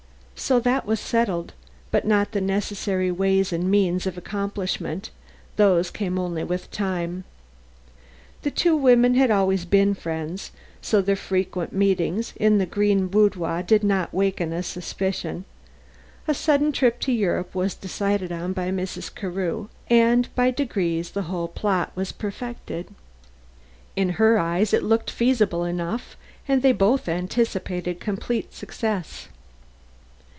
So 0.35 0.59
that 0.61 0.87
was 0.87 0.99
settled, 0.99 1.53
but 1.91 2.03
not 2.03 2.31
the 2.31 2.41
necessary 2.41 3.11
ways 3.11 3.53
and 3.53 3.69
means 3.69 4.07
of 4.07 4.17
accomplishment; 4.17 5.11
those 5.55 5.91
came 5.91 6.17
only 6.17 6.43
with 6.43 6.71
time. 6.71 7.25
The 8.41 8.49
two 8.49 8.75
women 8.75 9.13
had 9.13 9.29
always 9.29 9.65
been 9.65 9.93
friends, 9.93 10.51
so 10.81 10.99
their 10.99 11.15
frequent 11.15 11.73
meetings 11.73 12.33
in 12.37 12.57
the 12.57 12.65
green 12.65 13.05
boudoir 13.05 13.61
did 13.61 13.83
not 13.83 14.15
waken 14.15 14.51
a 14.51 14.63
suspicion. 14.63 15.45
A 16.27 16.33
sudden 16.33 16.71
trip 16.71 16.99
to 17.01 17.11
Europe 17.11 17.53
was 17.53 17.75
decided 17.75 18.31
on 18.31 18.51
by 18.51 18.71
Mrs. 18.71 19.13
Carew 19.13 19.67
and 19.91 20.27
by 20.33 20.49
degrees 20.49 21.11
the 21.11 21.23
whole 21.29 21.49
plot 21.49 21.93
perfected. 22.17 22.87
In 23.95 24.09
her 24.13 24.39
eyes 24.39 24.73
it 24.73 24.81
looked 24.81 25.11
feasible 25.11 25.63
enough 25.65 26.17
and 26.47 26.63
they 26.63 26.71
both 26.73 27.07
anticipated 27.07 27.99
complete 27.99 28.55
success. 28.55 29.27